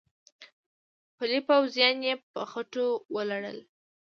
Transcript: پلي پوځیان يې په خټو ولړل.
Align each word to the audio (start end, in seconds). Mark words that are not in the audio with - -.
پلي 1.17 1.39
پوځیان 1.47 1.97
يې 2.07 2.13
په 2.31 2.41
خټو 2.51 2.87
ولړل. 3.15 3.57